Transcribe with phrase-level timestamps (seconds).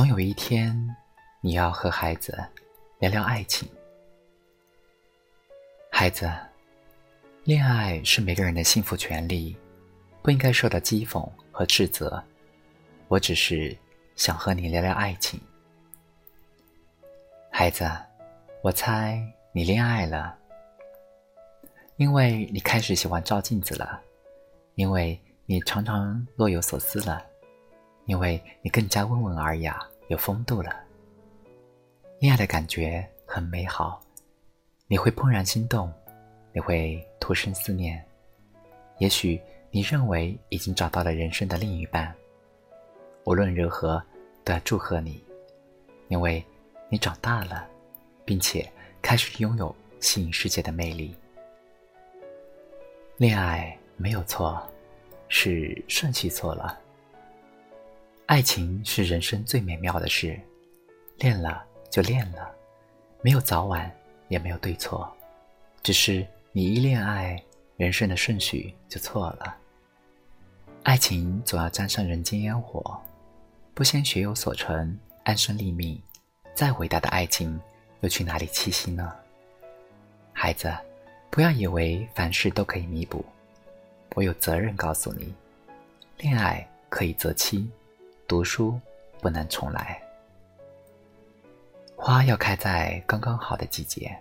[0.00, 0.96] 总有一天，
[1.42, 2.34] 你要和孩子
[3.00, 3.68] 聊聊爱情。
[5.92, 6.32] 孩子，
[7.44, 9.54] 恋爱是每个人的幸福权利，
[10.22, 12.24] 不应该受到讥讽和斥责。
[13.08, 13.76] 我只是
[14.16, 15.38] 想和你聊聊爱情。
[17.52, 17.86] 孩子，
[18.62, 19.22] 我猜
[19.52, 20.34] 你恋爱了，
[21.96, 24.00] 因为你开始喜欢照镜子了，
[24.76, 27.22] 因为你常常若有所思了。
[28.06, 29.78] 因为你更加温文尔雅、
[30.10, 30.74] 有风度了，
[32.18, 34.02] 恋爱的感觉很美好，
[34.88, 35.88] 你会怦然心动，
[36.52, 38.04] 你会徒生思念。
[38.98, 42.12] 也许你认为已经找到了人生的另一半，
[43.22, 44.02] 无论如何
[44.42, 45.22] 都要祝贺你，
[46.08, 46.44] 因为
[46.88, 47.64] 你长大了，
[48.24, 48.68] 并且
[49.00, 51.14] 开始拥有吸引世界的魅力。
[53.16, 54.60] 恋爱没有错，
[55.28, 56.80] 是顺序错了。
[58.30, 60.38] 爱情是人生最美妙的事，
[61.18, 62.48] 恋了就恋了，
[63.22, 63.90] 没有早晚，
[64.28, 65.12] 也没有对错，
[65.82, 67.42] 只是你一恋爱，
[67.76, 69.56] 人生的顺序就错了。
[70.84, 72.96] 爱情总要沾上人间烟火，
[73.74, 76.00] 不先学有所成，安身立命，
[76.54, 77.60] 再伟大的爱情
[78.02, 79.12] 又去哪里栖息呢？
[80.32, 80.72] 孩子，
[81.30, 83.24] 不要以为凡事都可以弥补，
[84.14, 85.34] 我有责任告诉你，
[86.18, 87.68] 恋爱可以择期。
[88.30, 88.80] 读书
[89.20, 90.00] 不能重来，
[91.96, 94.16] 花要开在刚刚好的季节。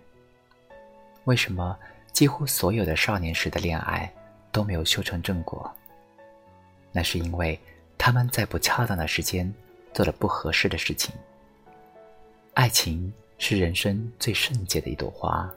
[1.26, 1.78] 为什么
[2.12, 4.12] 几乎所有的少年时的恋爱
[4.52, 5.72] 都没有修成正果？
[6.92, 7.58] 那是因为
[8.00, 9.54] 他们在不恰当的时间
[9.94, 11.14] 做了不合适的事情。
[12.56, 15.48] 爱情是人生最圣洁的一朵花，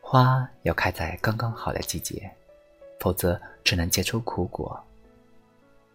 [0.00, 2.30] 花要开在刚刚好的季节，
[3.00, 4.80] 否则只能结出苦果。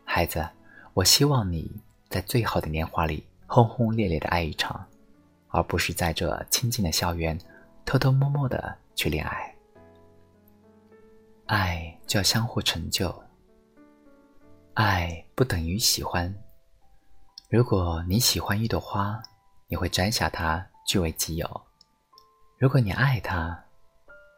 [0.03, 0.45] 孩子。
[0.93, 1.71] 我希望你
[2.07, 4.85] 在最好的年华里轰轰烈烈的爱一场，
[5.47, 7.35] 而不是在这清静的校园
[7.83, 9.55] 偷偷摸摸的去恋爱。
[11.47, 13.11] 爱就要相互成就，
[14.75, 16.31] 爱不等于喜欢。
[17.49, 19.19] 如果你喜欢一朵花，
[19.67, 21.47] 你会摘下它据为己有；
[22.59, 23.59] 如果你爱它，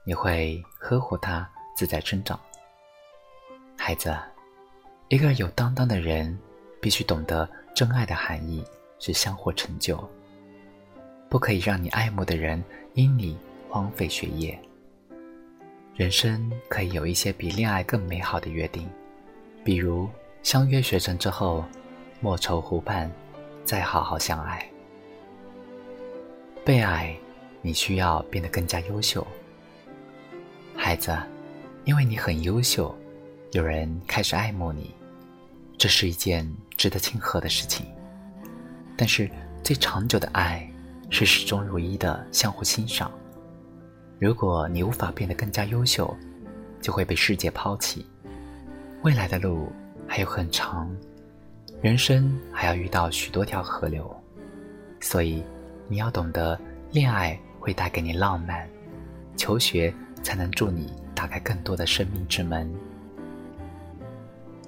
[0.05, 2.39] 你会呵护它自在生长。
[3.77, 4.17] 孩子。
[5.07, 6.35] 一个有担当的人，
[6.81, 8.63] 必须懂得真爱的含义
[8.97, 10.03] 是相互成就。
[11.29, 13.37] 不可以让你爱慕的人因你
[13.69, 14.59] 荒废学业。
[15.95, 18.89] 人生可以有一些比恋爱更美好的约定，
[19.63, 20.09] 比如
[20.41, 21.63] 相约学成之后，
[22.19, 23.09] 莫愁湖畔，
[23.63, 24.67] 再好好相爱。
[26.65, 27.15] 被爱，
[27.61, 29.25] 你需要变得更加优秀。
[30.75, 31.15] 孩子，
[31.83, 32.93] 因为你很优秀。
[33.55, 34.93] 有人开始爱慕你，
[35.77, 36.45] 这是一件
[36.75, 37.85] 值得庆贺的事情。
[38.97, 39.31] 但是
[39.63, 40.69] 最长久的爱
[41.09, 43.09] 是始终如一的相互欣赏。
[44.19, 46.13] 如果你无法变得更加优秀，
[46.81, 48.05] 就会被世界抛弃。
[49.03, 49.71] 未来的路
[50.05, 50.93] 还有很长，
[51.81, 54.13] 人生还要遇到许多条河流，
[54.99, 55.41] 所以
[55.87, 56.59] 你要懂得，
[56.91, 58.67] 恋爱会带给你浪漫，
[59.37, 62.69] 求学才能助你打开更多的生命之门。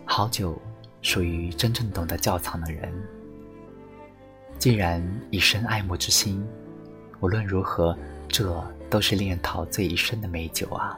[0.10, 0.60] 好酒
[1.02, 2.92] 属于真正懂得窖藏的人。
[4.58, 6.44] 既然一生爱慕之心，
[7.20, 7.96] 无论如何，
[8.30, 10.98] 这都是令人陶醉一生的美酒啊。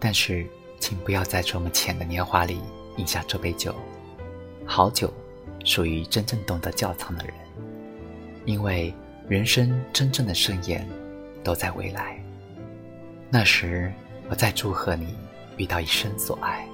[0.00, 0.44] 但是，
[0.80, 2.60] 请不要在这么浅的年华里
[2.96, 3.74] 饮下这杯酒。
[4.66, 5.10] 好酒
[5.64, 7.34] 属于真正懂得窖藏的人，
[8.44, 8.92] 因为
[9.28, 10.86] 人生真正的盛宴
[11.42, 12.20] 都在未来。
[13.30, 13.90] 那时，
[14.28, 15.16] 我再祝贺你
[15.56, 16.68] 遇到一生所爱。